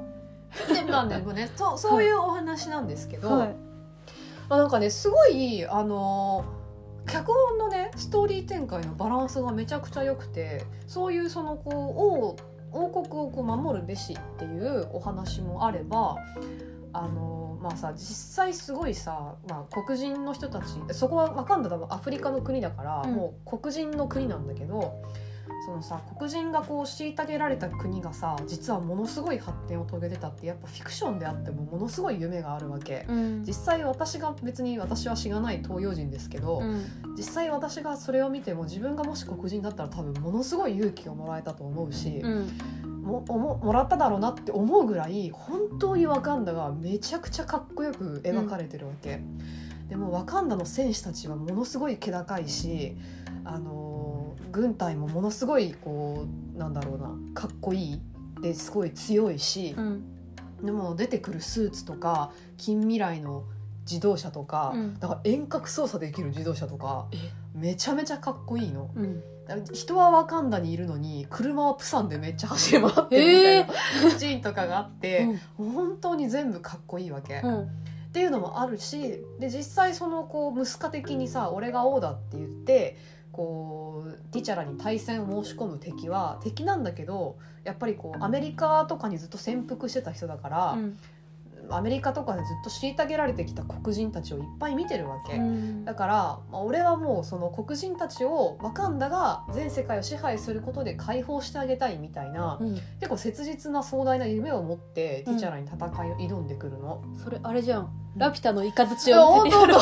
[0.73, 1.51] でなんでね。
[1.57, 3.55] そうそういうお話なんですけど、はい。
[4.47, 6.57] まあ、なんかねすごいあのー
[7.11, 12.35] 脚本のねストーリー展開のバランスがめちゃくちゃ良くてそういうそのこ
[12.73, 16.17] う王王国をこう守るべしっていうお話もあれば
[16.91, 23.15] あのーまあさ実際すごいさ、まあ、黒人の人たちそこはワカンダ多分アフリカの国だから、うん。
[23.15, 25.01] もう黒人の国なんだけど
[25.65, 33.05] そのさ黒人がこう虐げられた国がさ実はものすごい発展を遂げてたってやっぱフィクションであってもものすごい夢があるわけ。
[33.09, 33.43] うん。
[33.45, 36.83] 実際私が別に私はしがない東洋人ですけど、うん。
[37.17, 42.47] 実際私がそれを見ても自分がもし黒人だったら多分ものすごい勇気をもらえたと思うし、うん。
[43.07, 49.21] もおももらっただろうなって思うぐらい本当にワカンダがめちゃくちゃかっこよく描かれてるわけ、
[49.89, 52.95] でもワカンダの戦士たちはものすごい気高いし
[53.43, 54.17] あのー
[54.49, 58.01] 軍隊もものすごいこうなんだろうなかっこいい
[58.41, 60.03] ですごい強いし、うん。
[60.63, 63.43] でも出てくるスーツとか近未来の
[63.81, 64.99] 自動車とか、うん。
[64.99, 67.17] だから遠隔操作できる自動車とかえ？
[67.53, 68.89] めちゃめちゃかっこいいの。
[68.95, 69.21] うん。
[69.73, 73.67] 人はワカンダにいるのに車はプサンでめっちゃ走り回ってるみたい
[74.11, 75.25] なシーンとかがあって、
[75.57, 77.69] もう本当に全部かっこいいわけ、っうん
[78.17, 82.97] ていうのもあるしで実際そのこう息子的にさ俺が王だって言って
[83.31, 90.97] こうティチャラに対戦を申し込む敵は敵なんだけどやっぱりこうアメリカとかにずっと潜伏してた人だから、うん。
[91.71, 95.85] アメリカとかでずっと虐げられてきた黒人たちをいっぱい見てるわけ、うん。
[95.85, 96.13] だから、
[96.51, 102.75] まあ、俺はもうその黒人たちをワカンダが全世界を支配することで解放してあげたいみたいなうん。
[102.99, 107.03] 結構切実な壮大な夢を持ってティチャラに戦いを挑んでくるの。
[107.23, 107.89] それあれじゃん。
[108.15, 109.73] ラピュタのイカズを見せてやる。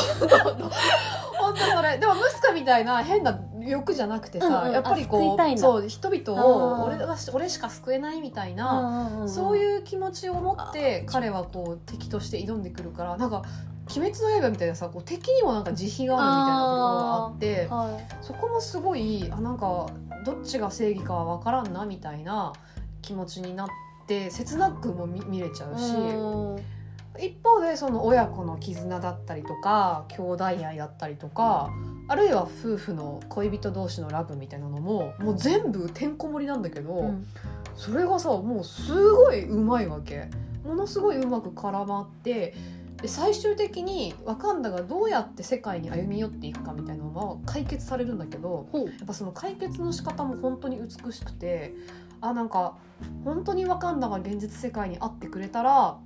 [1.38, 3.40] 本当それでもムスカみたいな変な
[3.72, 4.74] 欲じゃなくてさ、うんうん。
[4.74, 13.44] やっぱりこいうそう人々を俺が俺しか救えないみたいな、そうういう気持ちを持って彼はこう敵として挑んでくるからなんか
[13.96, 19.88] 「鬼滅の刃」みたいなさこう敵にもなんか慈悲があるみたいなところがあってはそこもすごいあなんか
[20.26, 22.54] どっちが正義かは分からんなみたいな
[23.02, 23.68] 気持ちになっ
[24.08, 25.94] て切なくも見見れちゃいうし。
[25.94, 26.76] うん。
[27.20, 31.70] 一方でその親子の絆だったりとか兄弟愛だったりとか
[32.08, 37.26] あるいは夫婦の恋人同士のラブみたいなのももう全部てんこ盛りなんだけど、うん。
[37.76, 40.30] それがさもうすごいうまいわけ。
[40.64, 42.56] ものすごいうまく絡まって
[43.02, 48.86] で最終的にワカンダがどうやって世界に歩み寄っていくかみたいなのは解決されるんだけどほう。
[48.86, 51.76] やっぱその解決の仕方も本当に美しくて
[52.22, 52.78] あなんか
[53.24, 56.00] 本当にワカンダが現実世界にあってくれたら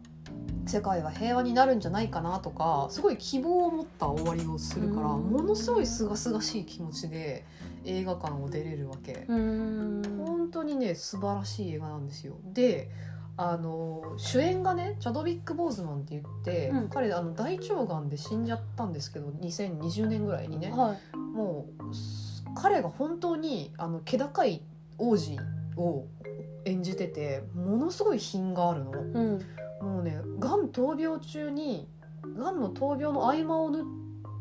[0.69, 5.23] 世界は平和になるんじゃないかなとかすごい希望を持った終わりをするからうん。
[5.31, 7.43] ものすごい清々しい気持ちで
[7.85, 9.25] 映画館を出れるわけ。
[9.27, 12.35] 本当にね素晴らしい映画なんですよ。
[12.53, 12.91] で
[13.35, 16.89] あの主演がねチャドウィック・ボーズマンって言って、うん。
[16.89, 21.17] 彼あの大腸がんで死んじゃったんですけど2020年ぐらいにね、はい。
[21.17, 24.61] もうす彼が本当にあの気高い
[24.99, 25.37] 王子
[25.77, 26.05] を
[26.65, 28.91] 演じててものすごい品があるの。
[28.91, 29.41] うん
[29.81, 31.87] もうねがん闘病中に
[32.37, 33.83] がんの闘病の合間を縫っ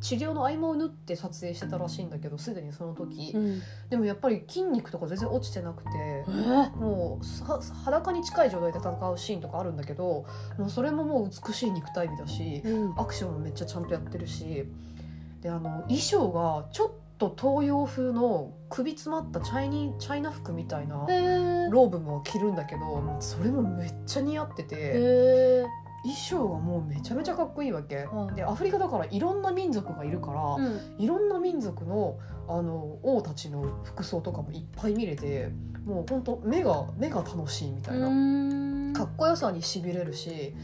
[0.01, 3.61] 治療の合間を縫って撮影してたらしいんだけどすでにその時、うん。
[3.91, 6.25] でもやっぱり筋肉とか全然落ちてなくてえ？
[6.29, 10.25] ーもうさ裸に近い状態で戦うシーンとかあるんだけど
[10.57, 12.95] もうそれももう美しい肉体美だしうん。
[12.97, 14.67] アクションもめっちゃちゃんとやってるし
[15.43, 20.97] であの衣装がちょっと東洋風の首詰まったチャイニチャイナ服みたいな
[21.71, 25.65] ローブも着るんだけどそれもめっちゃ似合っててへ
[26.03, 28.09] 衣装がもうめちゃめちゃかっこいいわけ。
[28.11, 28.35] うん。
[28.35, 31.03] でアフリカだからいろんな民族がいるから、ーうん。
[31.03, 35.51] いろんな民族のあの王たちの服装とかもいっぱい見れて
[35.85, 40.55] もう本当目が目が楽しいみたいな、かっこよさにしびれるし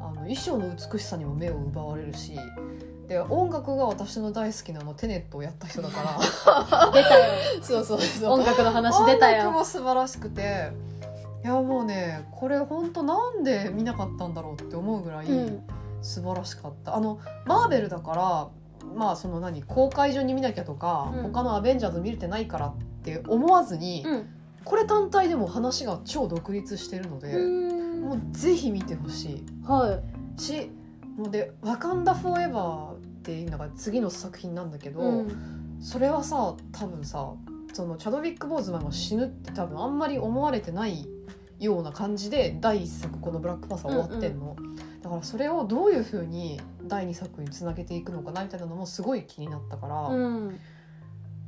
[0.00, 2.38] あの衣装の美しさにも目を奪われるし
[3.08, 6.92] で音楽が私の大好きなあのテネットをやった人だから。
[6.92, 7.24] 出たよ。
[7.62, 8.32] そうそうそう。
[8.32, 10.72] 音楽の話出た音楽よも素晴らしくて。
[11.44, 15.62] いやもうねこれ本当なんで見なかったんだろうって思うぐらいうん。
[16.00, 21.22] 素晴らしかった、あのマーベルだからまあその何公開順に見なきゃとか、うん。
[21.24, 24.26] 他のアベンジャーズ見れてないからって思わずに、うん。
[24.64, 28.02] これ単体でも話が超独立してるので、うん。
[28.02, 30.00] もうぜひ見てほしは
[30.36, 30.40] い。
[30.40, 30.70] し
[31.30, 35.78] で「ワカンダ・フォーエバー」っていうのが次の作品なんだけど、うん。
[35.80, 37.34] それはさ多分さ
[37.74, 41.06] そのチャドウィック・ボーズマンが死ぬって多分あんまり思われてない
[41.60, 44.56] ような感じで第一作この「ブラックパサー」終わってんの、
[45.02, 50.58] だからそれをどういうふうに第二作につなげていくのかなみたいなのもすごい気になったから、うん。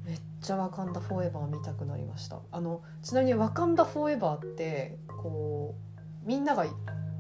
[0.05, 2.39] めっちゃ「ワカンダ・フォーエバー」見たくなりました。
[2.53, 5.75] あのちなみに「ワカンダ・フォーエバー」ってこ
[6.25, 6.67] うみんなが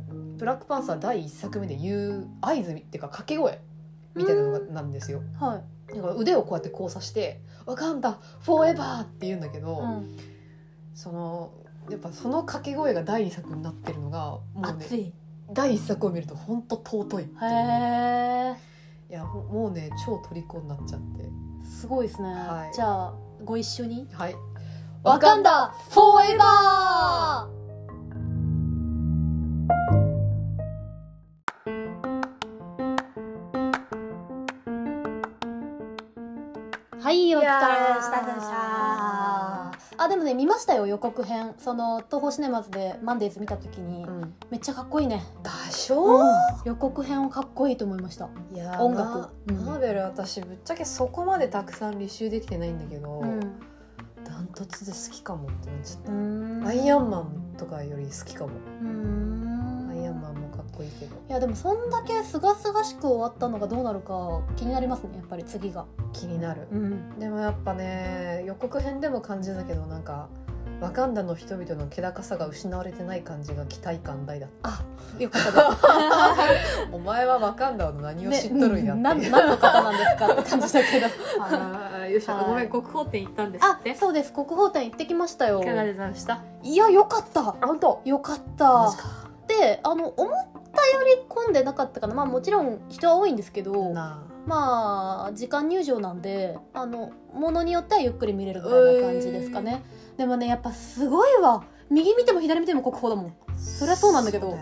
[0.09, 3.61] ブラックパンサー第一作目で言う合図っていうか掛け声
[4.14, 5.23] みたいなのがなんですよ。
[5.38, 5.95] はい。
[5.95, 10.16] だから腕をこうやって交差して「ワカンダフォーエバー」って言うんだけど、うん
[10.95, 11.53] その
[11.90, 15.12] やっぱその掛け声が第二作になってるのがもうね
[15.53, 17.40] 第一作を見ると本当尊いっていう。
[17.42, 18.57] へえ
[19.11, 21.31] いやももうね超虜になっちゃって。
[21.64, 22.75] すごいですね、はい。
[22.75, 23.14] じゃあ
[23.45, 24.09] ご一緒に。
[24.12, 24.35] はい。
[25.03, 27.56] わかんだフォーエバー
[40.27, 41.55] ね、見ましたよ、予告編。
[41.59, 44.35] その、東宝シネマズでマンデーズ見たときに、うん。
[44.51, 45.23] めっちゃかっこいいね。
[45.43, 46.21] でしょ、
[46.65, 48.29] 予告編はかっこいいと思いました。
[48.53, 49.19] いや音楽。
[49.19, 49.65] マうん。
[49.65, 53.41] マーベル私ぶっちゃけそこまでたくさん履修できてないんだけど、うん。
[54.25, 56.67] ダントツで好きかもってなっちゃっうた、ん。
[56.67, 59.26] アイアンマンとかより好きかも、うん
[60.77, 65.87] こいいけどいやでもそんだけすがすがしく終わったのがどうなるか気になりますねやっぱり次が。
[66.12, 67.19] 気になる、うん。
[67.19, 70.29] でもやっぱね予告編でも感じたけどなんか
[70.81, 74.71] ワカンダの人々の気高さが失われてない感じが期待感大だった。
[74.71, 74.85] あ
[75.19, 75.79] よかった
[76.93, 81.07] お前はワカンダの何を知っとるんやって、ねうん何の方なんですかって感じだけど。
[81.41, 83.95] あーよいしごめん国宝展行ったんですあって。
[83.95, 84.33] そうです。
[84.33, 85.62] 国宝展行ってきましたよ。
[85.62, 86.41] いかがでざんした。
[86.62, 87.43] いやよかった。
[87.43, 88.03] 本当。
[88.05, 88.65] よかった。
[88.67, 89.26] か
[89.61, 90.31] であの思っ
[90.73, 92.14] たより混んでなかったかな。
[92.14, 99.83] まあもちろん人は多いんですけどなまあ時間入場なんであのものによってはゆっくり見れるぐらいな感じですかね、
[100.16, 101.64] でもねやっぱすごいわ。
[101.90, 103.35] 右見ても左見ても国宝だもん。
[103.57, 104.59] そりゃそうなんだけど。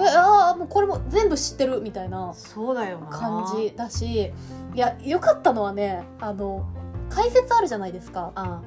[0.00, 0.50] えな。
[0.50, 3.06] あーもうこれも全部知ってるみたいなそうだよな。
[3.06, 4.32] 感じだし。
[4.74, 6.66] いや良かったのはねあの
[7.10, 8.32] 解説あるじゃないですか。
[8.34, 8.62] あ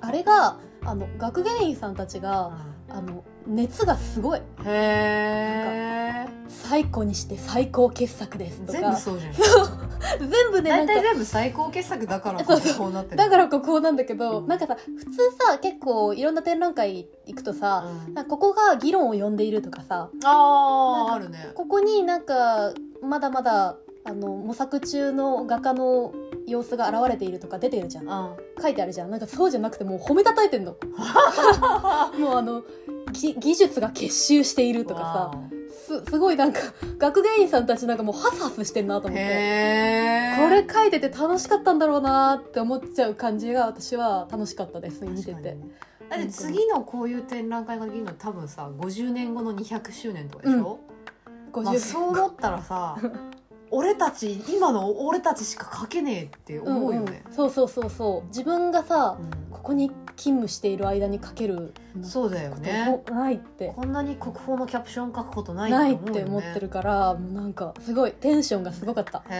[0.00, 2.52] あれがあの学芸員さんたちが
[2.88, 4.38] ああの熱がすごい。
[4.38, 8.78] へえ最高にして最高傑作ですとか。
[8.78, 9.32] 全部そうじゃん。
[10.30, 12.78] 全部ね大体全部最高傑作だからそうそう。
[12.78, 13.16] こうなってる。
[13.16, 14.46] だから国宝なんだけど、うん。
[14.46, 15.16] なんかさ普通
[15.50, 18.24] さ結構いろんな展覧会行くとさ、うん。
[18.24, 21.50] ここが議論を呼んでいるとかさあああるね。
[21.54, 26.12] ここになんかまだまだあの模索中の画家の
[26.46, 28.08] 様子が現れているとか出てるじゃん。
[28.08, 28.36] うん。
[28.62, 29.10] 書いてあるじゃん。
[29.10, 30.76] なんかそうじゃなくてもう褒めたたえてんの。
[32.18, 32.66] もうあのぎ
[33.12, 36.60] 技術が結集しているとかさすすごいなんか
[36.98, 39.24] 学芸員さんたちなんかもうハスハスしてんなと思って。
[39.24, 45.56] へこれ書いてて楽しかったんだろうなって思っちゃう感じが私は楽しかったです見てて。
[46.08, 50.80] だって次のこういう展覧会ができるの多分さ50年後の200周年とかでしょ、
[51.52, 52.96] まあ、50そう思ったらさ
[53.70, 57.32] 俺たち今の俺たちしか書けねえって思うよね、んん。
[57.32, 58.28] そうそうそうそう。
[58.28, 59.50] 自分がさうん。
[59.60, 63.02] ここに勤務している間に書けるそうだよね。
[63.08, 63.72] もないって。
[63.74, 69.32] こんなに国宝のキャプション書くことないないって思ってるからもうなんかすごいテンションがすごかった、へ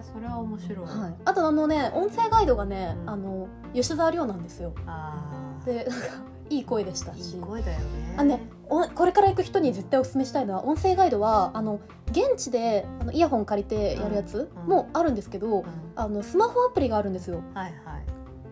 [0.00, 3.10] え、それは面白い、はい、あとあのね音声ガイドがね、うん。
[3.10, 4.74] あの吉沢亮なんですよ。
[4.84, 6.06] ああでなんか
[6.50, 7.36] いい声でしたいし。
[7.36, 8.14] い声だよね。
[8.16, 14.68] あねおこれから行く人に絶対おすすめしたいのは音声ガイドはあの現地であのイヤホン借りてやるやつうん。
[14.68, 15.64] もあるんですけど、うん。
[15.94, 17.42] あのスマホアプリがあるんですよ。
[17.54, 18.04] はいはい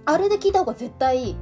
[0.04, 1.36] あれで聞いた方が絶対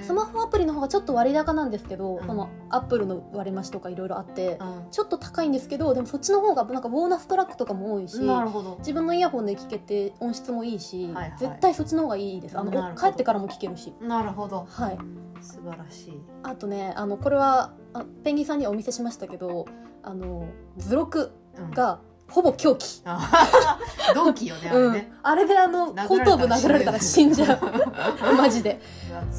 [0.00, 2.26] スマホアプリの方がちょっと割高なんですけど、うん。
[2.26, 4.86] そのアップルの割増とかいろいろあって、うん。
[4.90, 8.76] ちょっと高いんですけどでもそっちの方がなんかボーナストラックとかも多いしなるほど。
[8.78, 11.34] 自分のイヤホンで聞けて音質もいいし、はいはい。
[11.38, 12.58] 絶対そっちの方がいいです。
[12.58, 13.92] あの帰ってからも聞けるし。
[14.00, 14.66] なるほど。
[14.68, 14.98] はい。
[15.42, 16.22] 素晴らしい。
[16.42, 19.66] あとねあのこれはあペンギンさんにはお見せしましたけど
[20.02, 21.70] あの図録うん。
[21.72, 23.78] がほぼ狂気、あ
[24.14, 24.92] 同期よねあれうん。
[24.92, 27.60] ね、あれであの後頭部殴られたら死んじゃう。
[28.36, 28.80] マジで。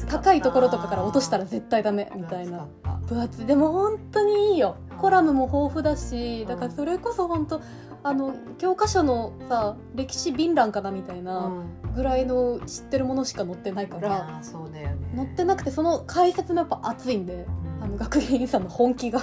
[0.08, 2.12] 高いところとかから落としたら絶対ダメ。
[2.14, 2.66] みたいな。
[3.06, 3.46] 分厚い。
[3.46, 4.76] でも本当にいいよ。
[5.02, 7.60] コラムも豊富だしだからそれこそ本当
[8.04, 11.50] あの教科書のさ歴史便覧かなみたいな
[11.94, 15.12] ぐらいの知ってるものしか載ってないかららそうだよね。
[15.16, 17.84] 載ってなくてその解説もやっぱ熱いんでうん。
[17.84, 19.22] あの学芸員さんの本気が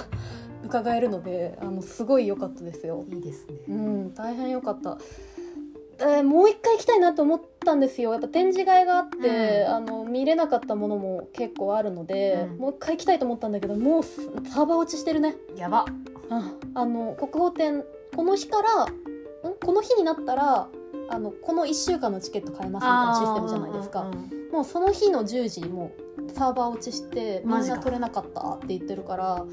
[0.70, 3.04] 伺えるのであのすごい良かったですよ。
[3.10, 3.54] いいですね。
[3.68, 4.98] うん大変良かった。
[5.98, 8.12] えーもう一回行きたいなと思ったんですよ。
[8.12, 9.74] やっぱ展示会があって、うん。
[9.74, 12.58] あの見れなかったものも結構あるので、うん。
[12.58, 15.36] もう一回行きたいと思ったんだけどもうサーバー落ちしてるね。
[15.56, 15.84] やば。
[16.30, 18.88] ああの国宝展この日からん？
[19.62, 20.68] この日になったら
[21.10, 29.44] あのこの1週間のチケット買えますみたいなシステムじゃないですか、うんうんもうその日の10時もうサーバー落ちしてみんな取れなかったって言ってるから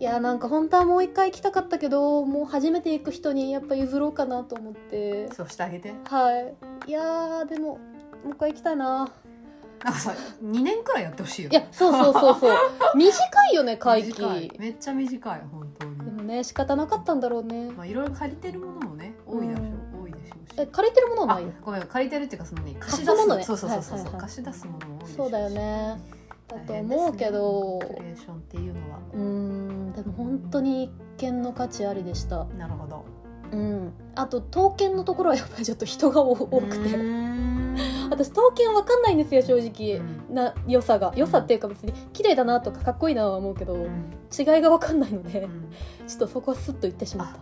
[0.00, 5.32] いやなんか本当はもう一回行きたかったけどもう初めて行く人にやっぱ譲ろうかなと思って。
[5.32, 5.94] そうしてあげて。
[6.04, 6.54] は
[6.86, 6.90] い。
[6.90, 7.78] いやーでもも
[8.26, 9.08] う一回行きたいな。
[9.84, 12.56] なんかさ2年くらいやってほしいよいやそうそうそうそう。
[12.96, 13.12] 短
[13.52, 14.22] いよね会期
[14.58, 15.96] めっちゃ短い本当に。
[15.98, 17.70] でもね仕方なかったんだろうね。
[17.70, 19.62] まあいろいろ借りてるものもね多いでしょ
[20.02, 20.54] 多いでしょうし。
[20.58, 21.52] え借りてるものはあない？
[21.64, 23.44] ごめん借りてるっていうかそのね貸貸し出すすものね。
[23.44, 24.22] そうそうそうそう、はいはいはい。
[24.22, 26.00] 貸し出すものも多いそうだよね。
[26.48, 27.78] だと思うけど。
[27.80, 28.98] クリエーションっていうのは。
[29.14, 29.63] うーん
[29.96, 32.44] でも本当に一見の価値ありでした。
[32.44, 33.04] なるほど。
[33.52, 33.92] うん。
[34.14, 36.96] あと刀剣のところはやっぱりちょっと人が多多くうて
[38.10, 40.34] 私刀剣わかんないんですよ正直、うん。
[40.34, 41.12] な良さが。
[41.16, 44.10] 良さっていうか別に綺麗だなとかかっこいいなは思うけど、うん。
[44.36, 45.70] 違いがわかんないので、うん。
[46.06, 47.38] ちょっとそこはスッと言ってしまった。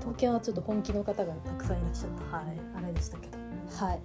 [0.00, 2.36] 刀剣はちょっと本気の方がたくさんいらっしゃった。
[2.36, 2.60] はい。
[2.76, 3.38] あれでしたけど。
[3.86, 4.00] はい。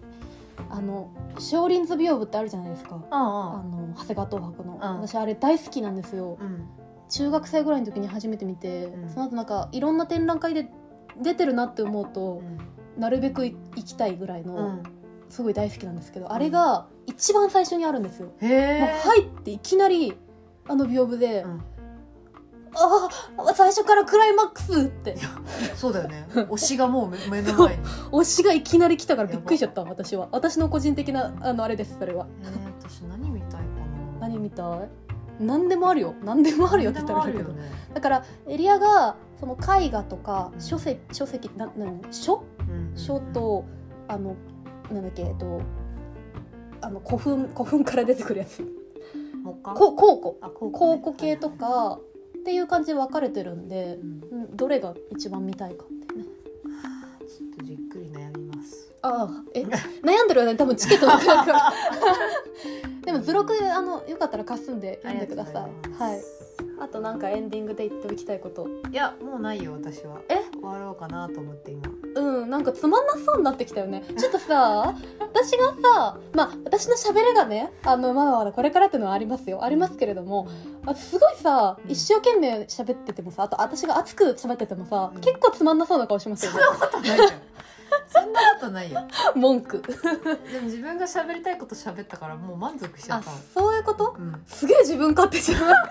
[0.69, 2.99] あの少林図屏風ってあるじゃないですか。
[3.09, 3.67] ああ。
[3.67, 6.37] の長谷川東博の、ん私あれ大好きなんですよ
[7.09, 9.09] 中学生ぐらいの時に初めて見て、うん。
[9.09, 10.69] その後なんかいろんな展覧会で
[11.21, 12.41] 出てるなって思うと
[12.97, 14.83] なるべくい行きたいぐらいの、うん。
[15.29, 20.17] すごい大好きなんですけどあれが一番最初にあるんですよ、入っていきなり
[20.67, 21.61] あの屏風で、うん。
[22.75, 25.15] ああ最初からクライマックスって。
[25.75, 26.27] そうだよね。
[26.51, 27.83] 推しがもう目目の前に。
[28.11, 30.27] 推しがいきなり来たからびっくりしちゃった私は。
[30.31, 32.27] 私の個人的なあのあれですそれは。
[32.41, 34.27] えー、私何見たいかな。
[34.27, 35.06] 何見たい？
[35.39, 36.15] 何でもあるよ。
[36.23, 37.53] 何でもあるよって言ったらあるけど。
[37.53, 37.61] ね。
[37.93, 42.43] だからエリアがその絵画とかうん書籍書籍ななん書？
[42.59, 43.65] うん書と
[44.07, 44.35] あの
[44.91, 45.61] なんだっけえっと
[46.81, 48.63] あの古墳古墳から出てくるやつ。
[49.63, 51.99] こ考古あ考考古系とか
[52.39, 53.97] っていう感じで分かれてるんで
[54.31, 54.41] う、ん。
[54.41, 56.25] うん、どれが一番見たいかってね
[59.07, 61.73] ああえ悩んでる間に多分チケットなくなるから
[63.05, 66.03] でも図録あのよかったら貸すんで読んでください。
[66.03, 66.19] はい。
[66.79, 68.67] あとなんかエンディングで言っておきたいこと。
[68.91, 70.19] いやもうないよ私は。
[70.27, 70.41] え？
[70.53, 71.83] 終わろうかなと思って今。
[72.15, 74.03] うんなんかつまんなそうになってきたよね。
[74.17, 79.63] ちょっとさ 私がさまあ私の喋りがねあのまだまだこれからっていうのはありますよ。
[79.63, 80.47] ありますけれども
[80.85, 81.91] あすごいさうん。
[81.91, 85.21] 一生懸命喋っててもさあと私が熱く喋っててもさ、うん。
[85.21, 86.59] 結構つまんなそうな顔しますよね。
[86.77, 87.27] ことないよ。
[87.27, 87.37] そん
[88.41, 89.01] なことないよ。
[89.35, 89.81] 文句。
[89.81, 89.89] で
[90.59, 93.31] も自分が喋りたいこと喋ったからもう満足しちゃあった。
[93.31, 94.15] のそういうこと？
[94.17, 94.41] うん。
[94.47, 95.75] すげえ自分勝手じゃない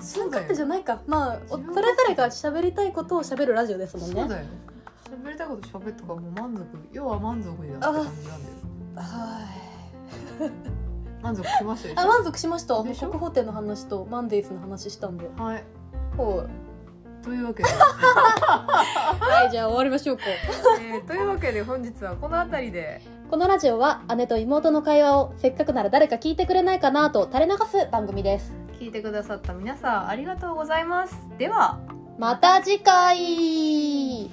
[0.00, 1.00] 自分勝手じゃないか。
[1.06, 4.20] まあお自分それぞれが喋りたいことを喋るラジオですもんね。
[4.20, 4.46] そうだよ。
[5.24, 6.66] 喋りたいこと喋ったからもう満足。
[6.92, 8.56] 要は満足だって感じなんだよ。
[8.96, 9.40] は
[10.46, 10.50] い
[11.22, 12.00] 満足しましたでしょ？
[12.00, 12.82] あ満足しました。
[12.82, 13.08] でしょ？
[13.08, 15.28] 国宝展の話とマンデーズの話したんで。
[15.36, 15.64] はい。
[16.16, 16.46] は
[17.22, 20.24] というわけで、い、 はい、じゃあ終わりましょうか。
[20.80, 23.02] えーというわけで本日はこの辺りで。
[23.30, 28.52] このラジオは姉と妹の会話をせっかくなら誰か聞いてくれないかなと垂れ流す番組です。
[28.78, 31.14] 聞いてくださった皆さんありがとうございます。
[31.38, 31.78] では。
[32.18, 34.30] また次回